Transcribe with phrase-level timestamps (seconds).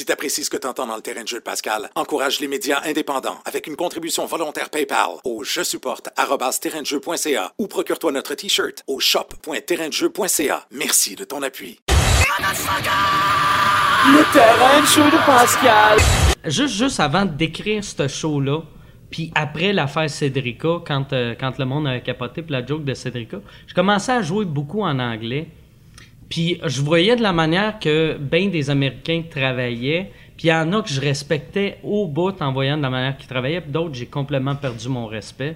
[0.00, 2.80] Si t'apprécies ce que t'entends dans le terrain de jeu de Pascal, encourage les médias
[2.86, 6.08] indépendants avec une contribution volontaire PayPal au je supporte
[7.58, 10.66] ou procure-toi notre t-shirt au shop.terrainjeu.ca.
[10.70, 11.80] Merci de ton appui.
[14.06, 15.98] Le terrain de jeu de Pascal.
[16.46, 18.62] Juste, juste avant de décrire ce show-là,
[19.10, 22.94] puis après l'affaire Cédrica, quand, euh, quand le monde avait capoté pour la joke de
[22.94, 25.48] Cédrica, je commençais à jouer beaucoup en anglais.
[26.30, 30.10] Puis je voyais de la manière que ben des Américains travaillaient.
[30.38, 33.16] Puis il y en a que je respectais au bout en voyant de la manière
[33.18, 33.60] qu'ils travaillaient.
[33.60, 35.54] Puis d'autres, j'ai complètement perdu mon respect.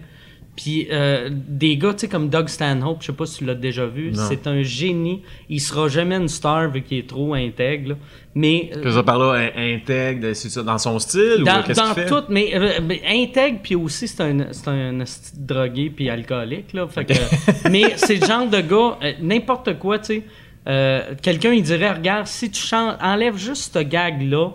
[0.56, 3.56] Puis euh, des gars, tu sais, comme Doug Stanhope, je sais pas si tu l'as
[3.56, 5.23] déjà vu, c'est un génie.
[5.48, 7.88] Il sera jamais une star vu qu'il est trop intègre.
[7.91, 7.95] là.
[8.36, 11.62] Mais euh, Que ça par là, in- intègre, c'est ça, dans son style dans, ou
[11.64, 12.09] qu'est-ce dans qu'il fait?
[12.09, 15.02] tout, mais, euh, mais intègre, puis aussi c'est un, c'est un
[15.36, 16.86] drogué puis alcoolique, là.
[16.88, 17.14] Fait que,
[17.70, 20.22] mais c'est le genre de gars, euh, n'importe quoi, tu sais.
[20.68, 24.50] Euh, Quelqu'un, il dirait, regarde, si tu chantes, enlève juste ce gag-là,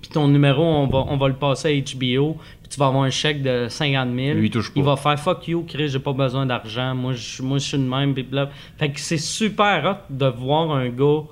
[0.00, 3.04] puis ton numéro, on va, on va le passer à HBO, puis tu vas avoir
[3.04, 4.38] un chèque de 50 000.
[4.38, 4.82] Lui, il touche pas.
[4.82, 7.82] va faire fuck you, Chris, j'ai pas besoin d'argent, moi, je moi, je suis de
[7.82, 8.50] même, puis bla.
[8.78, 11.22] Fait que c'est super hot de voir un gars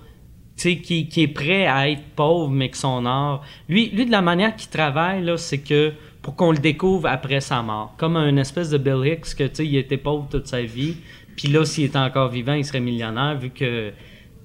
[0.56, 3.42] tu sais, qui, qui est prêt à être pauvre, mais que son art.
[3.68, 5.92] Lui, lui de la manière qu'il travaille, là, c'est que
[6.26, 7.94] pour qu'on le découvre après sa mort.
[7.98, 10.96] Comme un espèce de Bill Hicks, que, tu sais, il était pauvre toute sa vie.
[11.36, 13.94] Puis là, s'il était encore vivant, il serait millionnaire, vu que, tu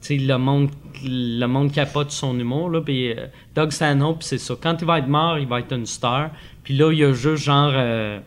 [0.02, 0.70] sais, le monde,
[1.04, 2.82] le monde capote son humour, là.
[2.82, 4.54] Puis euh, Doug Stanhope, c'est ça.
[4.62, 6.30] Quand il va être mort, il va être une star.
[6.64, 7.72] Puis là, il y a juste genre...
[7.74, 8.20] euh,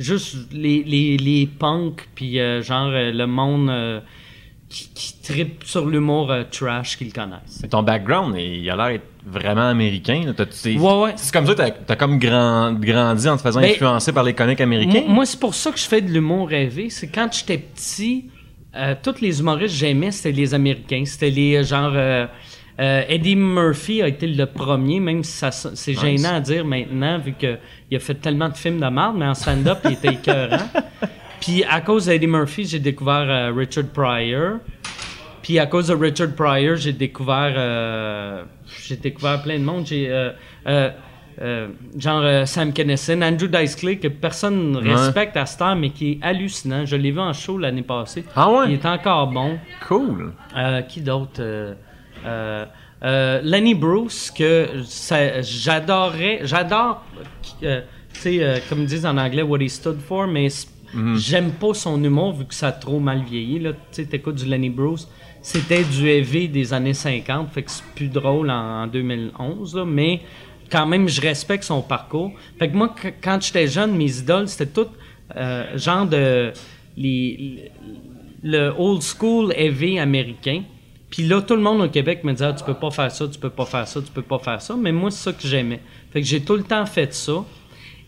[0.00, 3.70] juste les, les, les punks, puis euh, genre euh, le monde
[4.72, 7.60] qui, qui tripe sur l'humour euh, trash qu'ils connaissent.
[7.62, 10.22] Mais ton background, il a l'air d'être vraiment américain.
[10.26, 10.32] là.
[10.32, 11.12] T'as- c'est- Ouais, ouais.
[11.16, 14.32] C'est comme ça, t'as as comme grand- grandi en te faisant Ben, influencer par les
[14.34, 15.02] comiques américains?
[15.06, 16.90] Moi, moi, c'est pour ça que je fais de l'humour rêvé.
[16.90, 18.24] C'est quand j'étais petit,
[18.74, 21.02] euh, tous les humoristes que j'aimais, c'était les Américains.
[21.06, 21.92] C'était les euh, genre.
[21.94, 22.26] euh,
[22.80, 27.18] euh, Eddie Murphy a été le premier, même si ça, c'est gênant à dire maintenant,
[27.18, 27.58] vu qu'il
[27.94, 30.56] a fait tellement de films de merde, mais en stand-up, il était écœurant.
[31.42, 34.58] Puis à cause d'Eddie Murphy, j'ai découvert euh, Richard Pryor.
[35.42, 38.44] Puis à cause de Richard Pryor, j'ai découvert, euh,
[38.84, 39.84] j'ai découvert plein de monde.
[39.84, 40.08] J'ai
[40.68, 40.90] euh,
[41.98, 46.12] genre Sam Kinison, Andrew Dice Clay que personne ne respecte à cette heure, mais qui
[46.12, 46.86] est hallucinant.
[46.86, 48.24] Je l'ai vu en show l'année passée.
[48.36, 48.66] Ah ouais?
[48.68, 49.58] Il est encore bon.
[49.88, 50.32] Cool.
[50.88, 51.42] Qui d'autre
[53.02, 54.68] Lenny Bruce que
[55.42, 57.04] j'adorais, j'adore,
[57.60, 57.66] tu
[58.12, 60.48] sais, comme ils disent en anglais, what he stood for, mais
[60.92, 63.60] c- j'aime pas son humour vu que ça a trop mal vieilli.
[63.60, 65.08] Tu sais, t'écoutes du Lenny Bruce,
[65.40, 69.84] c'était du heavy des années 50, fait que c'est plus drôle en, en 2011, là,
[69.84, 70.20] mais
[70.70, 72.32] quand même, je respecte son parcours.
[72.58, 74.88] Fait que moi, qu- quand j'étais jeune, mes idoles, c'était tout
[75.36, 76.52] euh, genre de...
[76.96, 77.70] Les,
[78.42, 80.62] le old school heavy américain.
[81.10, 83.28] Puis là, tout le monde au Québec me disait ah, tu peux pas faire ça,
[83.28, 84.76] tu peux pas faire ça, tu peux pas faire ça.
[84.76, 85.80] Mais moi, c'est ça que j'aimais.
[86.10, 87.44] Fait que j'ai tout le temps fait ça.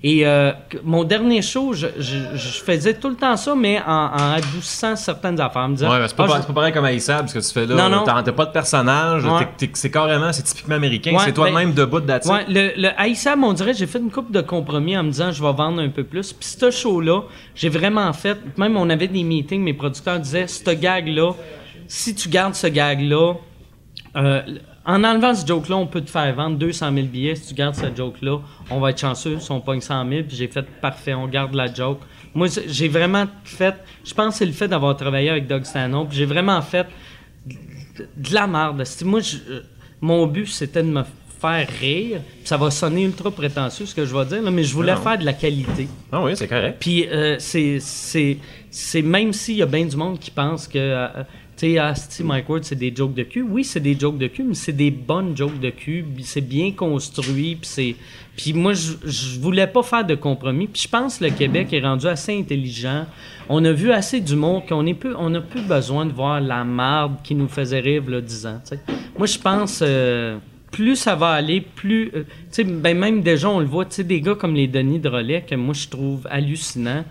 [0.07, 0.53] Et euh,
[0.85, 4.97] mon dernier show, je, je, je faisais tout le temps ça, mais en, en adoucissant
[4.97, 5.67] certaines affaires.
[5.67, 7.51] Me disant, Ouais, mais c'est pas, Ah, je- pas pareil comme Aïssab, ce que tu
[7.55, 7.75] fais là.
[7.75, 8.05] Non, non.
[8.05, 9.25] T'as t'as pas de personnage.
[9.25, 9.47] Ouais.
[9.57, 11.13] t'es- t'es- C'est carrément, c'est typiquement américain.
[11.13, 13.99] Ouais, c'est toi-même ben, debout de la Ouais, le, le Aïssab, on dirait, j'ai fait
[13.99, 16.35] une coupe de compromis en me disant, je vais vendre un peu plus.
[16.35, 17.23] Puis ce show-là,
[17.55, 21.33] j'ai vraiment fait, même on avait des meetings, mes producteurs disaient, ce gag-là,
[21.89, 23.37] si tu gardes ce gag-là,
[24.17, 24.43] euh,
[24.87, 27.35] en enlevant ce joke-là, on peut te faire vendre 200 000 billets.
[27.37, 28.39] Si tu gardes ce joke-là,
[28.71, 29.39] on va être chanceux.
[29.41, 32.01] Si on pogne 100 000, puis j'ai fait parfait, on garde la joke.
[32.35, 33.75] Moi, j'ai vraiment fait,
[34.05, 36.09] je pense que c'est le fait d'avoir travaillé avec Doug Stanhope.
[36.13, 36.87] J'ai vraiment fait
[37.47, 38.83] de, la merde.
[39.05, 39.61] Moi, je- euh,
[40.01, 41.03] mon but, c'était de me
[41.41, 42.21] faire rire.
[42.45, 45.01] Ça va sonner ultra prétentieux, ce que je vais dire, là, mais je voulais Non.
[45.01, 45.89] faire de la qualité.
[46.11, 46.77] Ah oui, c'est correct.
[46.81, 48.39] Puis euh, c'est c'est
[48.71, 51.07] c'est même s'il y a bien du monde qui pense que euh,
[51.73, 51.95] sais ah,
[52.25, 53.43] Mike Ward c'est des jokes de cul.
[53.43, 56.73] Oui, c'est des jokes de cul, mais c'est des bonnes jokes de cul, c'est bien
[56.73, 57.97] construit, puis
[58.37, 60.67] puis moi je voulais pas faire de compromis.
[60.67, 63.07] Puis je pense que le Québec est rendu assez intelligent.
[63.49, 67.17] On a vu assez d'humour qu'on peu on a plus besoin de voir la marde
[67.23, 68.61] qui nous faisait rire là 10 ans.
[69.17, 70.39] Moi je pense euh,
[70.75, 72.11] plus ça va aller, plus.
[72.15, 74.67] euh, tu sais, ben même déjà, on le voit, tu sais, des gars comme les
[74.67, 77.05] Denis Drolet, que moi je trouve hallucinant.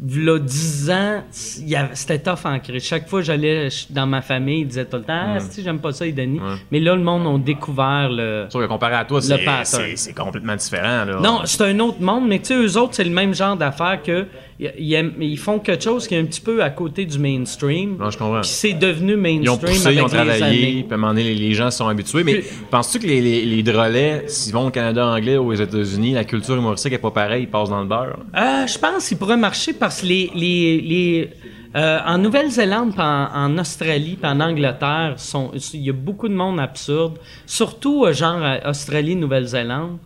[0.00, 2.84] V'là 10 ans, c'était tough en crise.
[2.84, 5.80] Chaque fois que j'allais dans ma famille, ils disaient tout le temps Ah, si, j'aime
[5.80, 6.40] pas ça, les Denis.
[6.70, 8.46] Mais là, le monde a découvert le.
[8.48, 11.04] Sauf que comparé à toi, c'est- complètement différent.
[11.04, 11.18] Là.
[11.20, 14.00] Non, c'est un autre monde, mais tu sais, eux autres, c'est le même genre d'affaires
[14.02, 14.26] que.
[14.60, 17.96] Ils, font quelque chose qui est un petit peu à côté du mainstream.
[17.96, 18.40] Non, je comprends.
[18.40, 19.42] Puis c'est devenu mainstream.
[19.44, 21.70] Ils ont poussé, avec ils ont travaillé, puis à un moment donné, les, les gens
[21.70, 22.24] se sont habitués.
[22.24, 26.12] Mais penses-tu que les, les, les drôlets, s'ils vont au Canada anglais ou aux États-Unis,
[26.14, 28.18] la culture humoristique est pas pareille, ils passent dans le beurre?
[28.36, 31.30] Euh, je pense qu'il pourrait marcher parce que les,
[31.76, 35.16] Euh, en Nouvelle-Zélande, en, Australie, en Angleterre,
[35.74, 39.98] il y a beaucoup de monde absurde, surtout euh, genre Australie, Nouvelle-Zélande.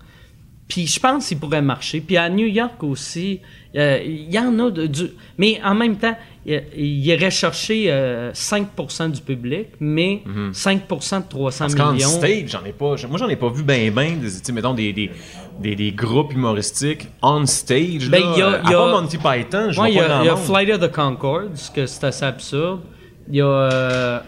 [0.67, 2.01] Puis je pense qu'il pourrait marcher.
[2.01, 3.41] Puis à New York aussi,
[3.77, 5.05] euh, il y en a du...
[5.39, 10.23] Mais en même temps, il, il irait chercher euh, 5% du public, mais
[10.53, 12.09] 5% de 300 Parce millions.
[12.09, 12.95] stage, j'en ai pas.
[13.09, 15.11] Moi, j'en ai pas vu ben ben des, mettons, des, des,
[15.61, 18.09] des, des groupes humoristiques on stage.
[18.11, 18.33] Ben, là.
[18.35, 20.01] il y a- À il y a- part Monty Python, je Ouais, vois il y
[20.01, 20.37] a, il y a.
[20.37, 22.81] Flight of the Concords, que c'est assez absurde.
[23.29, 23.47] Il y a.
[23.47, 24.19] euh,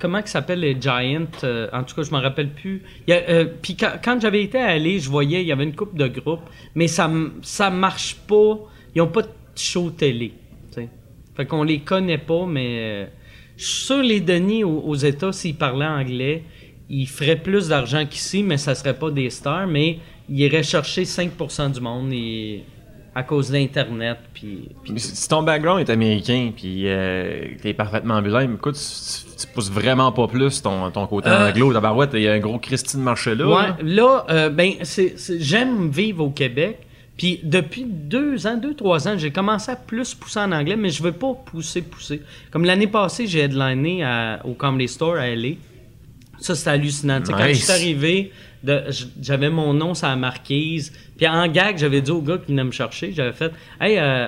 [0.00, 2.82] comment que s'appelle les Giants euh, En tout cas, je m'en rappelle plus.
[3.08, 6.08] Euh, Puis quand, quand j'avais été allé, je voyais, il y avait une coupe de
[6.08, 6.40] groupes,
[6.74, 7.08] mais ça,
[7.42, 8.58] ça marche pas.
[8.96, 10.32] Ils ont pas de show télé.
[11.36, 12.68] Fait qu'on les connaît pas, mais.
[12.80, 13.06] euh,
[13.56, 16.42] je suis sûr, les Denis aux, aux États, s'ils parlaient anglais,
[16.88, 19.98] ils feraient plus d'argent qu'ici, mais ça serait pas des stars, mais
[20.28, 22.64] ils iraient chercher 5% du monde et,
[23.14, 24.16] à cause d'Internet.
[24.32, 29.70] Puis, Si ton background est américain, puis euh, t'es parfaitement bilingue, écoute, tu, tu- pousses
[29.70, 31.72] vraiment pas plus ton, ton côté Euh, anglo.
[31.74, 33.46] Tabarouette, il y a un gros Christine Marché là.
[33.46, 33.76] Ouais, là.
[33.82, 36.78] là, euh, ben, c'est- j'aime vivre au Québec.
[37.16, 40.88] Puis depuis deux ans, deux, trois ans, j'ai commencé à plus pousser en anglais, mais
[40.88, 42.22] je veux pas pousser, pousser.
[42.50, 45.56] Comme l'année passée, j'ai headliné à- au Comedy Store à LA.
[46.40, 47.20] Ça, c'était hallucinant.
[47.20, 48.32] Quand je suis arrivé,
[49.20, 50.92] j'avais mon nom sur la marquise.
[51.16, 54.26] Puis en gag, j'avais dit au gars qui venait me chercher, j'avais fait Hey, euh,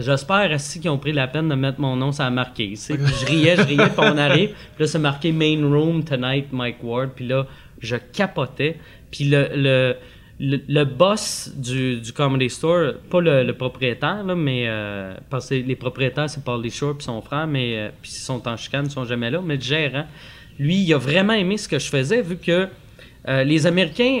[0.00, 2.86] j'espère aussi qu'ils ont pris la peine de mettre mon nom sur la marquise?
[2.86, 4.50] Puis je riais, je riais, puis on arrive.
[4.50, 7.10] Puis là, c'est marqué Main Room Tonight, Mike Ward.
[7.14, 7.46] Puis là,
[7.80, 8.76] je capotais.
[9.10, 9.96] Puis le, le,
[10.40, 16.44] le, boss du, Comedy Store, pas le, propriétaire, mais euh, parce que les propriétaires, c'est
[16.44, 19.30] Paul Shore puis son frère, mais euh, puis ils sont en chicane, ils sont jamais
[19.30, 20.06] là, mais le gérant,
[20.58, 22.68] lui, il a vraiment aimé ce que je faisais, vu que
[23.28, 24.20] euh, les Américains,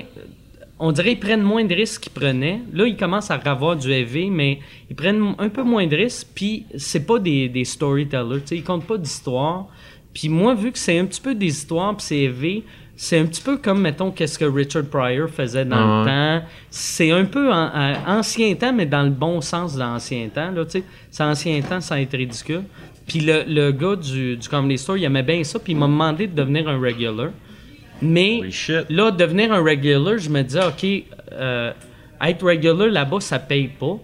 [0.80, 2.60] on dirait ils prennent moins de risques qu'ils prenaient.
[2.72, 4.58] Là, ils commencent à avoir du EV, mais
[4.90, 8.86] ils prennent un peu moins de risques, puis c'est pas des, des storytellers, ils comptent
[8.86, 9.68] pas d'histoire.
[10.12, 12.64] Puis moi, vu que c'est un petit peu des histoires, puis c'est EV,
[13.00, 16.40] c'est un petit peu comme, mettons, qu'est-ce que Richard Pryor faisait dans Ah le ouais.
[16.40, 16.46] temps.
[16.68, 20.50] C'est un peu en- en- ancien temps, mais dans le bon sens de l'ancien temps,
[20.50, 20.84] là, tu sais.
[21.12, 22.62] C'est ancien temps sans être ridicule.
[23.06, 25.86] Puis le, le gars du, du Comedy Store, il aimait bien ça, puis il m'a
[25.86, 27.28] demandé de devenir un regular.
[28.02, 28.40] Mais
[28.90, 31.72] là, devenir un regular, je me disais, OK, euh,
[32.20, 33.96] être regular là-bas, ça paye pas.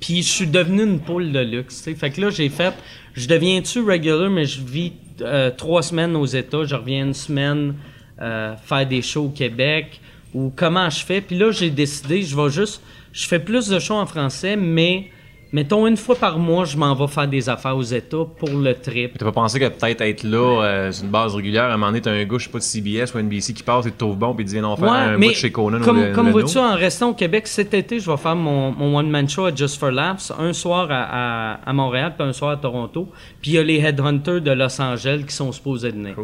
[0.00, 1.88] Puis je suis devenu une poule de luxe.
[1.96, 2.74] Fait que là, j'ai fait,
[3.14, 7.74] je deviens-tu regular, mais je vis euh, trois semaines aux États, je reviens une semaine
[8.20, 10.00] euh, faire des shows au Québec,
[10.34, 11.20] ou comment je fais.
[11.20, 12.82] Puis là, j'ai décidé, je vais juste,
[13.12, 15.10] je fais plus de shows en français, mais
[15.52, 18.74] mettons une fois par mois, je m'en vais faire des affaires aux États pour le
[18.74, 19.18] trip.
[19.18, 21.86] T'as pas pensé que peut-être être là euh, sur une base régulière, à un moment
[21.86, 23.98] donné, t'as un gars, je sais pas de CBS ou NBC qui passe et te
[23.98, 26.12] trouve bon, puis il dit viens on faire un bout de chez Conan comme, ou
[26.12, 29.46] comme vois-tu, en restant au Québec, cet été, je vais faire mon, mon one-man show
[29.46, 33.08] à Just for Laughs, un soir à, à, à Montréal, puis un soir à Toronto.
[33.40, 36.14] Puis il y a les Headhunters de Los Angeles qui sont supposés venir.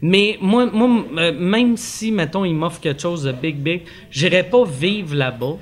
[0.00, 4.42] Mais moi, moi euh, même si, mettons, ils m'offrent quelque chose de big, big, j'irai
[4.42, 5.56] pas vivre là-bas.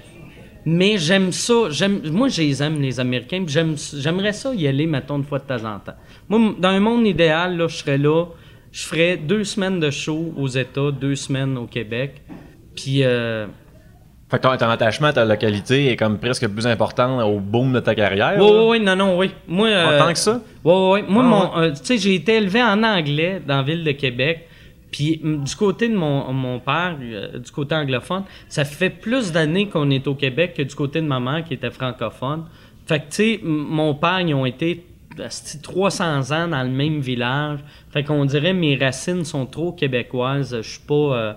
[0.67, 1.69] Mais j'aime ça.
[1.71, 3.45] J'aime, moi, je les aime, les Américains.
[3.47, 5.95] J'aime, j'aimerais ça y aller, mettons, une fois de temps en temps.
[6.29, 8.27] Moi, dans un monde idéal, là, je serais là.
[8.73, 12.23] Je ferais deux semaines de show aux États, deux semaines au Québec.
[12.77, 13.47] Puis, euh,
[14.31, 17.73] Fait que ton, ton attachement à ta localité est comme presque plus important au boom
[17.73, 18.35] de ta carrière.
[18.39, 18.65] oui, là?
[18.69, 19.31] oui, non, non, oui.
[19.49, 20.41] Moi, euh, Tant que ça?
[20.63, 21.01] Oui, oui.
[21.09, 23.93] Moi, Ah, mon, euh, tu sais, j'ai été élevé en anglais dans la ville de
[23.93, 24.47] Québec.
[24.91, 29.69] Puis du côté de mon, mon père, euh, du côté anglophone, ça fait plus d'années
[29.69, 32.45] qu'on est au Québec que du côté de ma mère qui était francophone.
[32.87, 34.85] Fait que, tu sais, mon père, ils ont été
[35.23, 37.61] asti, 300 ans dans le même village.
[37.91, 40.57] Fait qu'on dirait mes racines sont trop québécoises.
[40.57, 40.95] Je suis pas...
[40.95, 41.33] euh,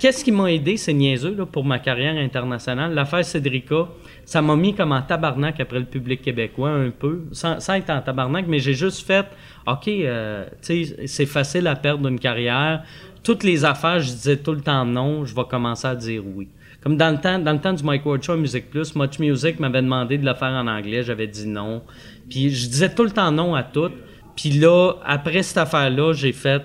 [0.00, 2.94] Qu'est-ce qui m'a aidé, c'est niaiseux, là, pour ma carrière internationale?
[2.94, 3.88] L'affaire Cédrica,
[4.28, 7.22] ça m'a mis comme en tabarnak après le public québécois, un peu.
[7.32, 9.24] Sans, sans être en tabarnak, mais j'ai juste fait,
[9.66, 12.82] OK, euh, tu sais, c'est facile à perdre une carrière.
[13.22, 16.46] Toutes les affaires, je disais tout le temps non, je vais commencer à dire oui.
[16.82, 19.58] Comme dans le temps, dans le temps du Mike Ward Show Music Plus, Much Music
[19.60, 21.80] m'avait demandé de le faire en anglais, j'avais dit non.
[22.28, 23.92] Puis je disais tout le temps non à tout.
[24.36, 26.62] Puis là, après cette affaire-là, j'ai fait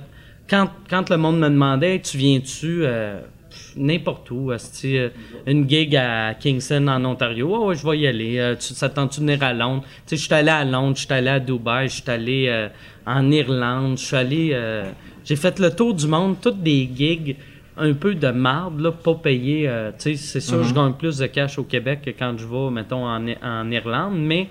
[0.50, 3.22] quand, quand le monde me demandait tu viens-tu euh,
[3.76, 5.10] n'importe où, euh,
[5.48, 8.40] une gig à Kingston en Ontario, oh, ouais, je vais y aller.
[8.40, 9.84] Euh, tu, ça te tente-tu de venir à Londres?
[10.06, 12.48] Tu sais, je suis allé à Londres, je suis allé à Dubaï, je suis allé
[12.48, 12.68] euh,
[13.06, 14.50] en Irlande, je suis allé.
[14.54, 14.86] euh,
[15.26, 17.36] j'ai fait le tour du monde, toutes des gigs
[17.78, 19.70] un peu de marde, là, pas payé.
[19.98, 22.70] tu sais, c'est sûr, je gagne plus de cash au Québec que quand je vais,
[22.70, 24.48] mettons, en, en Irlande, mais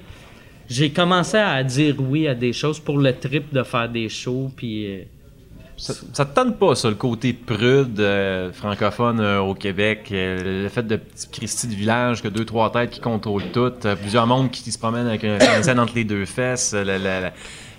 [0.68, 4.50] j'ai commencé à dire oui à des choses pour le trip de faire des shows,
[4.56, 5.04] puis.
[5.76, 10.62] Ça, ça te tente pas, ça, le côté prude euh, francophone euh, au Québec, euh,
[10.62, 14.26] le fait de petits Christy de village, que deux, trois têtes qui contrôlent tout, plusieurs
[14.26, 17.32] mondes qui, se promènent avec un une scène entre les deux fesses, la, la- la-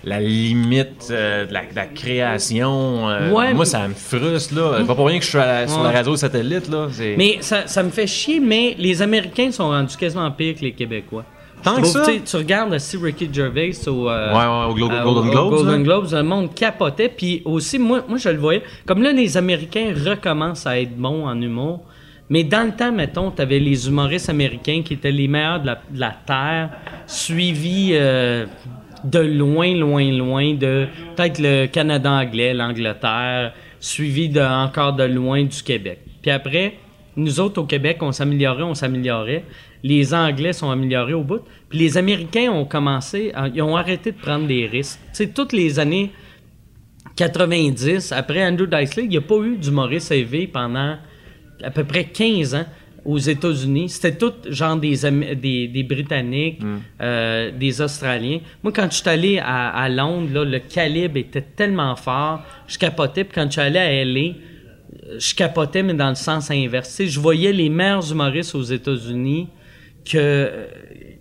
[0.06, 3.06] la limite de, la, la création.
[3.06, 4.84] Ouais, moi, mais- ça me frustre, là.
[4.86, 5.94] Pas pour rien que je suis la- sur la Ouais.
[5.96, 6.88] radio satellite, là.
[7.16, 10.72] Mais ça, ça me fait chier, mais les Américains sont rendus quasiment pires que les
[10.72, 11.24] Québécois.
[11.64, 12.04] Tant que ça?
[12.24, 15.76] tu regardes aussi Ricky Gervais au, euh, Ouais, ouais, au Glo- euh, Golden Globes, Golden
[15.78, 15.82] là.
[15.82, 17.08] Globes, le monde capotait.
[17.08, 18.62] Puis aussi, moi, moi, je le voyais.
[18.86, 21.80] Comme là, les Américains recommencent à être bons en humour.
[22.30, 25.66] Mais dans le temps, mettons, tu avais les humoristes américains qui étaient les meilleurs de
[25.66, 26.70] la, de la Terre,
[27.06, 28.46] suivis euh,
[29.04, 35.44] de loin, loin, loin de peut-être le Canada anglais, l'Angleterre, suivi de, encore de loin
[35.44, 36.00] du Québec.
[36.22, 36.74] Puis après,
[37.16, 39.44] nous autres au Québec, on s'améliorait, on s'améliorait.
[39.84, 41.40] Les Anglais sont améliorés au bout.
[41.68, 44.98] Puis les Américains ont commencé, à- ils ont arrêté de prendre des risques.
[45.08, 46.10] Tu sais, toutes les années
[47.16, 50.96] 90, après Andrew Dice League, il n'y a pas eu d'humoriste élevé pendant
[51.62, 52.64] à peu près 15 ans
[53.04, 53.90] aux États-Unis.
[53.90, 56.60] C'était tout genre des, Am- des, des Britanniques,
[57.00, 58.40] euh, des Australiens.
[58.62, 62.78] Moi, quand je suis allé à, à Londres, là, le calibre était tellement fort, je
[62.78, 63.24] capotais.
[63.24, 64.32] Puis quand je suis allé à LA,
[65.18, 67.02] je capotais, mais dans le sens inverse.
[67.04, 69.48] Je voyais les meilleurs humoristes aux États-Unis
[70.04, 70.68] que,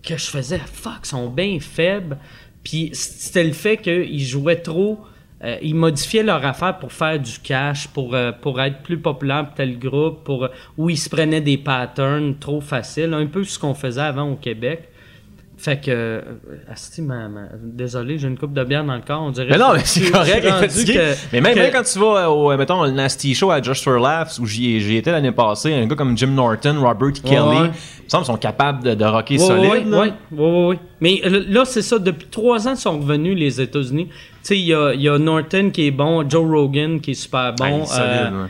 [0.06, 2.18] je faisais, fuck, sont bien faibles.
[2.64, 5.00] Puis c'était le fait qu'ils jouaient trop,
[5.44, 9.56] euh, ils modifiaient leur affaire pour faire du cash, pour, euh, être plus populaire pour
[9.56, 13.60] tel groupe, pour, euh, où ils se prenaient des patterns trop faciles, un peu ce
[13.60, 14.90] qu'on faisait avant au Québec.
[15.64, 16.22] Fait que, euh,
[16.70, 19.48] asti, ma- ma- désolé, j'ai une coupe de bière dans le corps, on dirait.
[19.50, 20.94] Mais non, mais c'est correct, fatigué.
[20.94, 21.00] que-
[21.32, 23.82] mais même, que- même quand tu vas au, euh, mettons, le Nasty Show à Just
[23.82, 27.14] for Laughs, où j'y ai, j'y étais l'année passée, un gars comme Jim Norton, Robert
[27.24, 27.56] Kelly, ouais.
[27.56, 29.88] il me semble qu'ils sont capables de, de rocker Ouais, solide.
[29.88, 30.80] ouais, ouais, ouais.
[31.00, 31.98] Mais euh, là, c'est ça.
[31.98, 34.08] Depuis trois ans, ils sont revenus, les États-Unis.
[34.08, 37.12] Tu sais, il y a, il y a Norton qui est bon, Joe Rogan qui
[37.12, 37.84] est super Ah, il bon.
[37.84, 38.50] est solide, euh, ouais.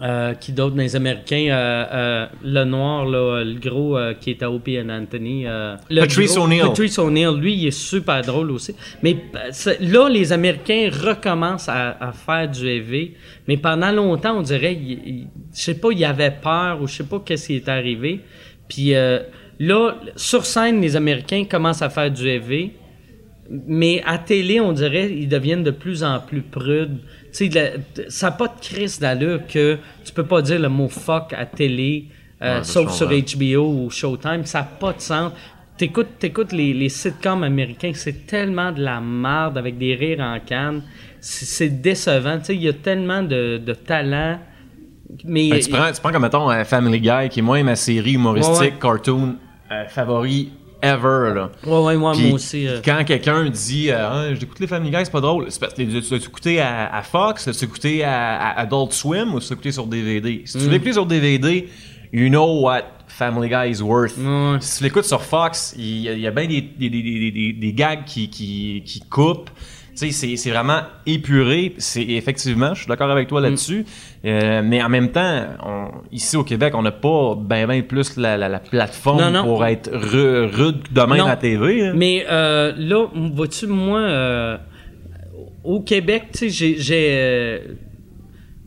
[0.00, 1.46] Euh, qui d'autre dans les Américains?
[1.50, 5.44] Euh, euh, Le noir, là, le gros qui est à and Anthony.
[5.44, 6.62] le Patrice O'Neill.
[6.62, 8.74] Patrice O'Neill, lui, il est super drôle aussi.
[9.02, 9.16] Mais
[9.80, 13.14] là, les Américains recommencent à, à faire du EV.
[13.46, 17.20] Mais pendant longtemps, on dirait, je sais pas, il avait peur ou je sais pas
[17.24, 18.20] qu'est-ce qui est arrivé.
[18.68, 18.92] Puis
[19.58, 22.70] là, sur scène, les Américains commencent à faire du EV.
[23.50, 26.98] Mais à télé, on dirait, ils deviennent de plus en plus prudes.
[27.40, 27.70] La-
[28.08, 31.44] ça n'a pas de crise d'allure que tu peux pas dire le mot fuck à
[31.46, 32.06] télé,
[32.42, 33.08] euh, Ouais, sauf sur.
[33.08, 34.44] HBO ou Showtime.
[34.44, 35.32] Ça n'a pas de sens.
[35.76, 40.38] T'écoutes, t'écoutes les, les sitcoms américains, c'est tellement de la merde avec des rires en
[40.40, 40.82] canne.
[41.20, 42.38] C'est, décevant.
[42.38, 44.38] Tu sais, il y a tellement de, de talent.
[45.24, 47.76] Mais Ben, tu, prends, tu prends comme, mettons, euh, Family Guy, qui est moi ma
[47.76, 48.74] série humoristique, Ouais, ouais.
[48.80, 49.36] cartoon,
[49.70, 50.50] euh, favori
[50.82, 51.50] ever, là.
[51.66, 52.66] Ouais, ouais, moi, Puis, moi aussi.
[52.68, 52.80] euh.
[52.84, 55.82] Quand quelqu'un dit euh, Ah, j'écoute les Family Guy, c'est pas drôle, c'est parce que
[55.82, 59.46] tu l'as écouté à, à Fox, tu l'as écouté à, à Adult Swim ou tu
[59.48, 60.42] l'as écouté sur DVD.
[60.44, 60.68] Si tu Mm.
[60.70, 61.68] l'as écouté sur DVD,
[62.12, 64.16] you know what Family Guy is worth.
[64.18, 64.58] Ouais.
[64.60, 68.04] Si tu l'écoutes sur Fox, il y y a bien des, des, des, des gags
[68.04, 69.50] qui, qui, qui coupent.
[70.06, 71.74] C'est, vraiment épuré.
[71.78, 73.30] C'est effectivement, je suis d'accord avec Mm.
[73.30, 73.84] toi là-dessus.
[74.24, 78.16] Euh, mais en même temps, on- ici au Québec, on n'a pas ben ben plus
[78.16, 79.42] la, la, la plateforme Non, non.
[79.44, 81.26] pour être ru- rude de même Non.
[81.26, 81.86] à TV.
[81.88, 81.92] hein.
[81.96, 84.56] Mais euh, là, vois-tu, moi, euh,
[85.64, 87.60] au Québec, tu sais, j'ai.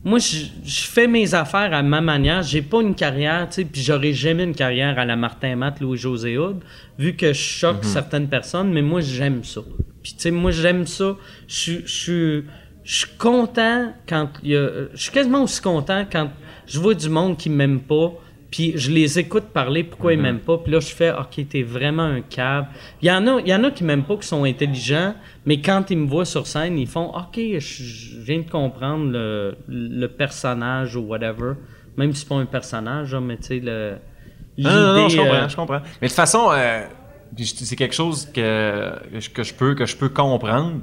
[0.04, 2.42] moi, je je fais mes affaires à ma manière.
[2.42, 5.80] J'ai pas une carrière, tu sais, puis j'aurais jamais une carrière à la Martin Matt,
[5.80, 6.60] Louis-José Hood,
[6.98, 9.60] vu que je choque certaines personnes, mais moi, j'aime ça.
[10.02, 11.16] Puis, tu sais, moi, j'aime ça.
[11.48, 12.44] Je suis- je suis.
[12.84, 14.68] Je suis content quand il y a.
[14.92, 16.30] Je suis quasiment aussi content quand
[16.66, 18.12] je vois du monde qui m'aime pas,
[18.50, 21.62] puis je les écoute parler pourquoi ils m'aiment pas, puis là je fais OK, t'es
[21.62, 22.66] vraiment un cave.
[23.00, 25.14] Il y en a, il y en a qui m'aiment pas, qui sont intelligents,
[25.46, 29.10] mais quand ils me voient sur scène, ils font OK, je, je viens de comprendre
[29.12, 31.52] le, le personnage ou whatever,
[31.96, 33.92] même si c'est pas un personnage, là, mais tu sais le.
[34.58, 35.80] Non, non, non, je comprends, euh, je comprends.
[36.00, 36.82] Mais de toute façon, euh,
[37.38, 38.92] c'est quelque chose que,
[39.34, 40.80] que je- peux, que je peux comprendre.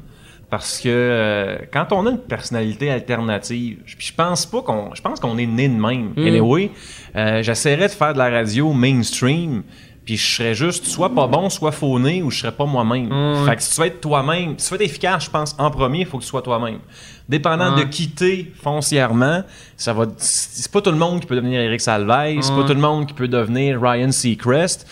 [0.50, 4.96] Parce que euh, quand on a une personnalité alternative, je- puis je pense pas qu'on.
[4.96, 6.14] Je pense qu'on est né de même.
[6.16, 6.26] Mm.
[6.28, 6.72] Anyway,
[7.16, 9.62] euh, j'essaierais de faire de la radio mainstream,
[10.04, 13.10] puis je serais juste soit pas bon, soit fauné, ou je serais pas moi-même.
[13.10, 13.46] Mm.
[13.46, 15.70] Fait que si tu veux être toi-même, si tu veux être efficace, je pense en
[15.70, 16.80] premier, il faut que tu sois toi-même.
[17.28, 19.44] Dépendant de quitter foncièrement,
[19.78, 20.08] ça va.
[20.18, 23.06] C'est pas tout le monde qui peut devenir Eric Salveille, c'est pas tout le monde
[23.06, 24.88] qui peut devenir Ryan Seacrest.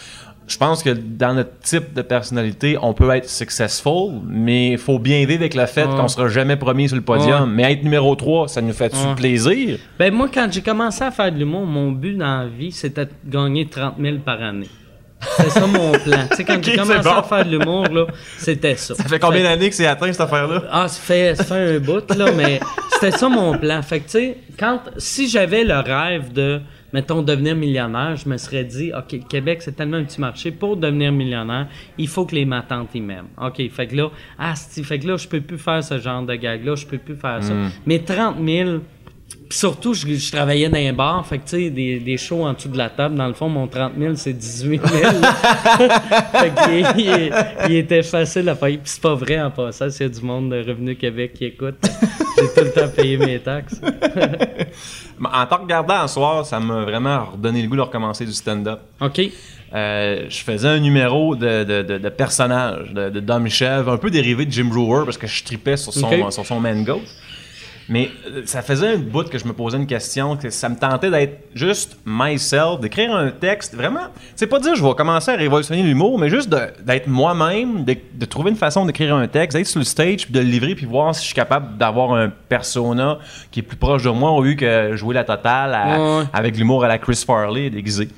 [0.48, 4.98] Je pense que dans notre type de personnalité, on peut être successful, mais il faut
[4.98, 5.96] bien vivre avec le fait Ouais.
[5.96, 7.50] qu'on sera jamais premier sur le podium.
[7.50, 7.54] Ouais.
[7.56, 9.16] Mais être numéro 3, ça nous fait du Ouais.
[9.16, 9.78] plaisir?
[10.00, 13.06] Ben moi, quand j'ai commencé à faire de l'humour, mon but dans la vie, c'était
[13.06, 14.70] de gagner 30 000 par année.
[15.36, 16.28] C'était ça mon plan.
[16.30, 17.16] Tu sais, quand j'ai c'est commencé bon.
[17.16, 18.06] à faire de l'humour, là,
[18.38, 18.94] c'était ça.
[18.96, 20.64] Ça fait combien d'années que c'est atteint cette affaire-là?
[20.72, 22.60] Ah, ça fait, ça fait un bout, là, mais
[22.94, 23.82] c'était ça mon plan.
[23.82, 26.62] Fait que, tu sais, quand, si j'avais le rêve de,
[26.94, 30.52] mettons, devenir millionnaire, je me serais dit, OK, le Québec, c'est tellement un petit marché.
[30.52, 31.68] Pour devenir millionnaire,
[31.98, 33.28] il faut que les matantes y m'aiment.
[33.42, 36.24] OK, fait que là, ah, c'ti, fait que là, je peux plus faire ce genre
[36.24, 37.54] de gag-là, je peux plus faire ça.
[37.86, 38.80] Mais 30 000,
[39.50, 42.46] puis surtout, je, je travaillais dans un bar, fait que tu sais, des, des shows
[42.46, 45.12] en dessous de la table, dans le fond, mon 30 000, c'est 18 000.
[46.32, 46.52] fait
[46.98, 47.32] il,
[47.70, 48.78] il était facile à payer.
[48.78, 51.46] Puis c'est pas vrai en passant, s'il y a du monde de Revenu Québec qui
[51.46, 53.80] écoute, j'ai tout le temps payé mes taxes.
[55.20, 58.34] Mais En t'en regardant un soir, ça m'a vraiment redonné le goût de recommencer du
[58.34, 58.80] stand-up.
[59.02, 59.22] OK?
[59.74, 63.98] Euh, je faisais un numéro de, de, de, de personnage, de, de Dom Chèvre, un
[63.98, 66.32] peu dérivé de Jim Brewer parce que je tripais sur son, Ok.
[66.32, 66.62] sur son.
[67.90, 70.76] Mais euh, ça faisait un bout que je me posais une question, que ça me
[70.76, 74.08] tentait d'être juste myself, d'écrire un texte vraiment.
[74.36, 76.50] C'est pas dire je vais commencer à révolutionner l'humour, mais juste
[76.84, 80.34] d'être moi-même, de, de trouver une façon d'écrire un texte, d'être sur le stage, puis
[80.34, 83.20] de le livrer, puis voir si je suis capable d'avoir un persona
[83.52, 86.24] qui est plus proche de moi au lieu que jouer la totale à- Ouais.
[86.34, 88.10] avec l'humour à la Chris Farley déguisé.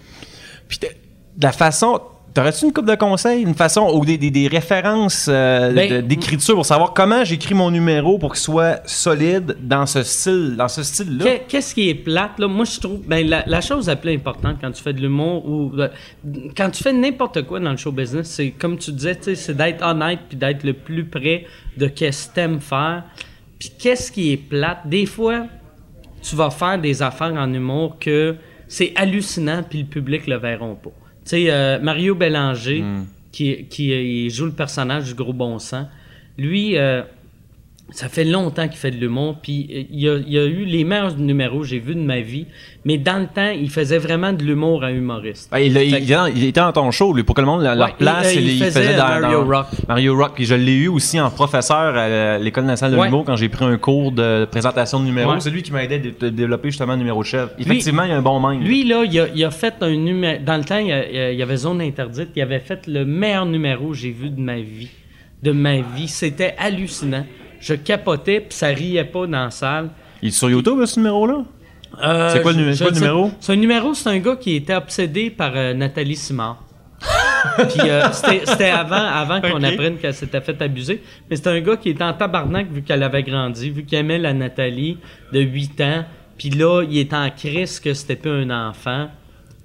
[0.67, 2.01] Puis de, de la façon.
[2.33, 6.53] T'aurais-tu une coupe de conseils, une façon ou des, des, des références euh, Ben, d'écriture
[6.55, 10.83] pour savoir comment j'écris mon numéro pour qu'il soit solide dans ce style, dans ce
[10.83, 11.25] style-là?
[11.25, 12.48] Qu'est- Qu'est-ce qui est plate, là?
[12.48, 15.43] Moi, je trouve, ben, la, la chose la plus importante quand tu fais de l'humour
[15.50, 15.88] ou euh,
[16.55, 19.83] quand tu fais n'importe quoi dans le show business, c'est comme tu disais, c'est d'être
[19.83, 21.45] honnête puis d'être le plus près
[21.77, 23.03] de qu'est-ce que t'aimes faire.
[23.57, 24.81] Puis qu'est-ce qui est plate?
[24.86, 25.48] Des fois,
[26.21, 28.36] tu vas faire des affaires en humour que
[28.67, 30.91] c'est hallucinant puis le public le verront pas.
[31.29, 32.83] Tu sais, euh, Mario Bélanger,
[33.31, 35.88] qui, qui il joue le personnage du gros bon sang,
[36.39, 37.03] lui, euh,
[37.91, 40.84] ça fait longtemps qu'il fait de l'humour, puis euh, il a, il a eu les
[40.84, 42.46] meilleurs numéros que j'ai vus de ma vie,
[42.86, 45.50] mais dans le temps, il faisait vraiment de l'humour à humoriste.
[45.51, 47.74] Ben, il, il- il- il était dans ton show, lui, pour que le monde le-
[47.75, 48.34] leur Ouais, place.
[48.36, 49.65] il- euh, il faisait dans- Mario dans- Rock.
[49.88, 50.31] Mario Rock.
[50.36, 53.08] Puis je l'ai eu aussi en professeur à l'École nationale de Ouais.
[53.08, 55.31] l'humour quand j'ai pris un cours de présentation de numéros.
[55.34, 55.39] Ouais.
[55.39, 57.50] C'est lui qui m'a aidé à dé- développer justement le numéro de chef.
[57.60, 58.63] Effectivement, il y a un bon mind.
[58.65, 60.39] Lui, là, il a, il a fait un numéro.
[60.46, 62.29] Dans le temps, il y, a- il y avait Zone Interdite.
[62.36, 64.89] Il avait fait le meilleur numéro que j'ai vu de ma vie.
[65.41, 66.08] De ma vie.
[66.08, 67.25] C'était hallucinant.
[67.59, 69.89] Je capotais, puis ça riait pas dans la salle.
[70.21, 71.43] Il est sur YouTube, ce numéro-là?
[72.03, 73.31] Euh, C'est quoi le je- je numéro?
[73.39, 76.63] C'est un numéro, c'est un gars qui était obsédé par euh, Nathalie Simard.
[77.69, 81.01] Puis euh, c'était avant, avant qu'on apprenne qu'elle s'était fait abuser.
[81.29, 84.19] Mais c'était un gars qui était en tabarnak vu qu'elle avait grandi, vu qu'il aimait
[84.19, 84.98] la Nathalie
[85.31, 86.05] de 8 ans.
[86.37, 89.07] Puis là, il était en crise que c'était pas un enfant.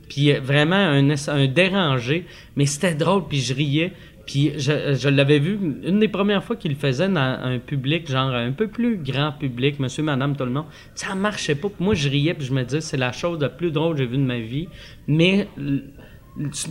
[0.09, 2.27] Puis euh, vraiment un, un dérangé.
[2.57, 3.93] Mais c'était drôle, puis je riais.
[4.27, 8.53] Puis je, l'avais vu une des premières fois qu'il faisait dans un public, genre un
[8.53, 10.65] peu plus grand public, monsieur, madame, tout le monde.
[10.95, 11.69] Ça marchait pas.
[11.79, 14.07] Moi, je riais, puis je me disais, c'est la chose la plus drôle que j'ai
[14.07, 14.69] vue de ma vie.
[15.07, 15.83] Mais le-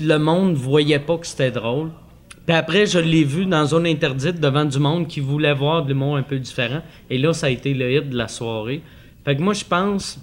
[0.01, 1.91] le monde voyait pas que c'était drôle.
[2.45, 5.89] Puis après, je l'ai vu dans Zone Interdite devant du monde qui voulait voir de
[5.89, 6.81] l'humour un peu différent.
[7.09, 8.81] Et là, ça a été le hit de la soirée.
[9.23, 10.19] Fait que moi, je pense,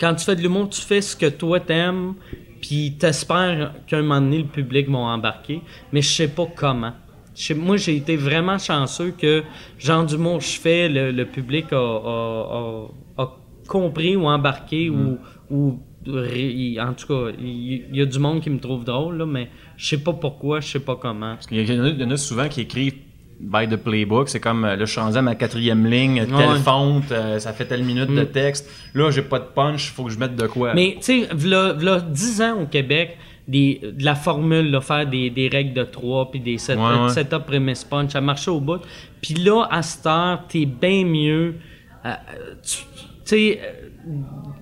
[0.00, 2.14] quand tu fais de l'humour, tu fais ce que toi t'aimes,
[2.62, 5.60] puis t'espères qu'à un moment donné, le public va embarquer.
[5.92, 6.92] Mais je sais pas comment.
[7.56, 9.42] Moi, j'ai été vraiment chanceux que,
[9.78, 13.36] genre d'humour je fais, le, le public a, a- a- a
[13.68, 15.18] compris ou embarqué ou,
[15.50, 19.26] ou ri- en tout cas, il y, a du monde qui me trouve drôle, là,
[19.26, 21.34] mais je sais pas pourquoi, je sais pas comment.
[21.34, 22.98] Parce qu'il y en a souvent qui écrivent
[23.42, 24.28] by the playbook.
[24.28, 26.58] C'est comme, euh, là, je suis rendu à ma quatrième ligne, telle Ouais.
[26.64, 28.70] fonte, euh, ça fait telle minute de texte.
[28.94, 30.74] Là, j'ai pas de punch, faut que je mette de quoi.
[30.74, 35.06] Mais, tu sais, v'là, v'là 10 ans au Québec, des, de la formule, là, faire
[35.06, 37.08] des, des règles de 3 puis des set, Ouais, ouais.
[37.08, 38.80] setup premise punch, ça marchait au bout.
[39.20, 41.56] Puis là, à cette heure, t'es bien mieux.
[42.06, 42.10] euh,
[42.62, 42.78] tu
[43.24, 43.60] sais,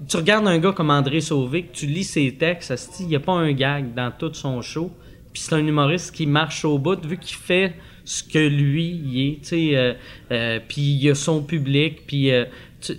[0.08, 3.20] tu regardes un gars comme André Sauvé, que tu lis ses textes, il n'y a
[3.20, 4.90] pas un gag dans tout son show.
[5.32, 9.52] Puis c'est un humoriste qui marche au bout, vu qu'il fait ce que lui est,
[9.52, 9.94] euh,
[10.30, 12.44] euh, puis il a son public, puis euh,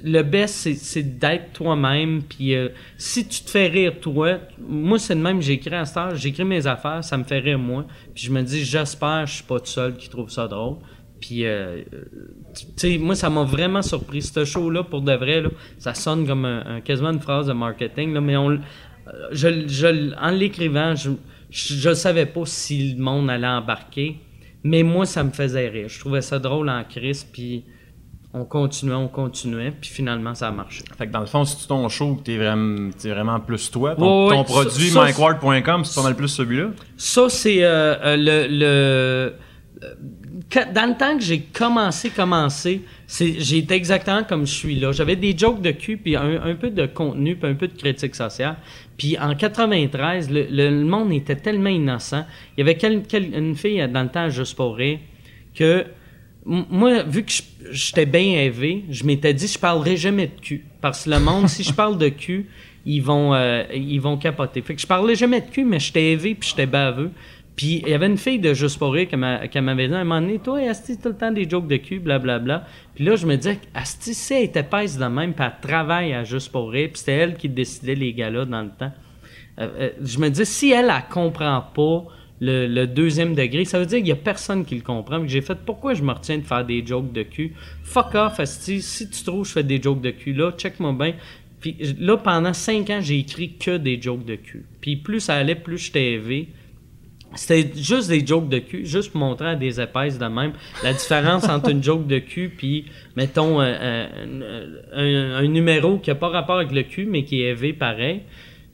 [0.03, 2.53] le best c'est, d'être toi-même, puis
[2.97, 6.67] si tu te fais rire toi, moi c'est de même j'écris à cette j'écris mes
[6.67, 9.65] affaires, ça me fait rire moi, puis je me dis j'espère je suis pas tout
[9.65, 10.77] seul qui trouve ça drôle.
[11.19, 11.45] Puis,
[12.55, 14.23] tu sais, moi, ça m'a vraiment surpris.
[14.23, 15.43] Ce show-là, pour de vrai,
[15.77, 18.59] ça sonne comme un, quasiment une phrase de marketing, mais on,
[19.31, 21.11] je, je, en l'écrivant, je,
[21.51, 24.17] je savais pas si le monde allait embarquer,
[24.63, 25.89] mais moi, ça me faisait rire.
[25.89, 27.65] Je trouvais ça drôle en crise, puis
[28.34, 30.84] on continuait, on continuait, puis finalement, ça a marché.
[30.97, 33.95] Fait que dans le fond, si tu ton show, t'es vraiment, t'es vraiment plus toi,
[33.95, 36.69] ton, Ouais, ouais, ton produit, mikeward.com, c'est pas mal plus celui-là?
[36.97, 38.47] Ça, c'est euh, euh, le.
[38.47, 39.36] le
[39.84, 39.95] euh,
[40.73, 42.82] dans le temps que j'ai commencé, commencé,
[43.19, 44.91] été exactement comme je suis là.
[44.91, 48.15] J'avais des jokes de cul, puis un, peu de contenu, puis un peu de critique
[48.15, 48.56] sociale.
[48.97, 52.25] Puis en 93, le, monde était tellement innocent.
[52.58, 54.77] Il y avait une fille dans le temps, juste pour
[55.56, 55.86] que
[56.45, 57.32] moi, vu que
[57.71, 60.65] j'étais bien élevé, je m'étais dit, je parlerai jamais de cul.
[60.82, 62.47] Parce que le monde, si je parle de cul,
[62.86, 64.62] ils vont, euh, ils vont capoter.
[64.62, 67.12] Fait que je parlais jamais de cul, mais j'étais élevé puis j'étais baveux.
[67.62, 70.00] Puis il y avait une fille de Juste pour qui m'a- qui m'avait dit à
[70.00, 72.65] un moment donné, toi, Asti, tout le temps des jokes de cul, blablabla.
[72.95, 76.12] Puis là, je me disais, Asti, si elle était pèse de même, puis elle travaille
[76.12, 78.91] à Juste pour rire, puis c'était elle qui décidait les gars-là dans le temps.
[79.60, 82.06] Euh, euh, je me dis, si elle, elle comprend pas
[82.39, 85.24] le, deuxième degré, ça veut dire qu'il y a personne qui le comprend.
[85.28, 87.54] J'ai fait, pourquoi je me retiens de faire des jokes de cul?
[87.84, 88.82] Fuck off, Asti.
[88.82, 91.13] Si tu trouves que je fais des jokes de cul, là, check-moi bien.
[91.60, 94.65] Puis là, pendant cinq ans, j'ai écrit que des jokes de cul.
[94.82, 96.47] Puis plus ça allait, plus j'étais élevé.
[97.36, 100.52] C'était juste des jokes de cul, juste pour montrer à des épaisses de même
[100.84, 104.06] la différence entre une joke de cul puis, mettons, euh,
[104.94, 108.22] euh, un, numéro qui a pas rapport avec le cul, mais qui est élevé pareil.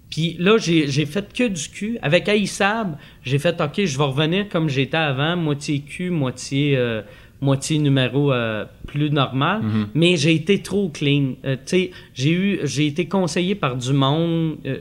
[0.09, 1.99] Puis là, j'ai j'ai fait que du cul.
[2.01, 7.01] Avec Aïssab, j'ai fait, OK, je vais revenir comme j'étais avant, moitié cul, moitié, euh,
[7.41, 9.61] moitié numéro euh, plus normal.
[9.93, 11.33] Mais j'ai été trop clean.
[11.45, 11.55] Euh,
[12.13, 14.57] j'ai eu, j'ai été conseillé par du monde.
[14.65, 14.77] euh,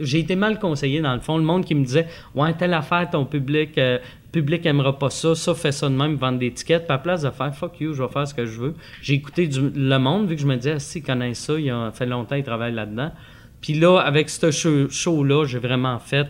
[0.00, 1.36] j'ai été mal conseillé, dans le fond.
[1.36, 3.76] Le monde qui me disait, ouais, telle affaire, ton public...
[3.78, 3.98] euh,
[4.32, 6.86] public aimera pas ça, ça fait ça de même, vendre des tickets.
[6.86, 8.74] Puis à la place de faire fuck you, je vais faire ce que je veux.
[9.00, 11.54] J'ai écouté du, le monde, vu que je me disais, ah, si, ils connaissent ça,
[11.56, 13.12] il a fait longtemps, ils travaillent là-dedans.
[13.60, 16.26] Puis là, avec ce show- show-là, j'ai vraiment fait.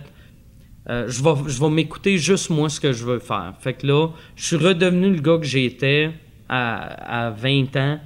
[0.91, 3.55] Euh, je vais, je vais m'écouter juste moi ce que je veux faire.
[3.61, 6.11] Fait que là, je suis redevenu le gars que j'étais
[6.49, 8.01] à, à 20 ans,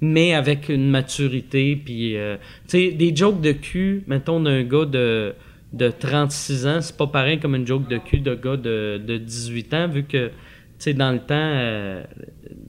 [0.00, 1.76] mais avec une maturité.
[1.76, 2.36] Puis, euh,
[2.68, 5.34] tu sais, des jokes de cul, mettons, d'un gars de,
[5.72, 9.18] de 36 ans, c'est pas pareil comme une joke de cul de gars de, de
[9.18, 10.32] 18 ans, vu que, tu
[10.78, 12.04] sais, dans le temps, euh,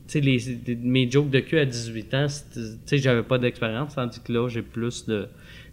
[0.08, 4.20] tu sais, mes jokes de cul à 18 ans, tu sais, j'avais pas d'expérience, tandis
[4.22, 5.28] que là, j'ai plus de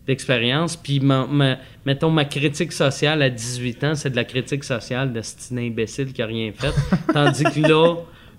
[0.09, 0.75] d'expérience.
[0.77, 5.13] Puis, ma, ma- mettons, ma critique sociale à 18 ans, c'est de la critique sociale
[5.13, 6.75] de cet imbécile qui a rien fait.
[7.13, 7.95] Tandis que là,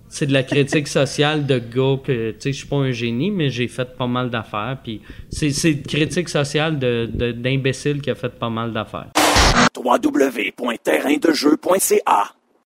[0.10, 3.30] c'est de la critique sociale de gars que, tu sais, je suis pas un génie,
[3.32, 4.78] mais j'ai fait pas mal d'affaires.
[4.84, 9.12] Puis, c'est c'est de critique sociale de- de- d'imbécile qui a fait pas mal d'affaires.
[9.78, 12.34] www.terraindejeu.ca